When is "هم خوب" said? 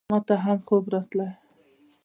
0.45-0.83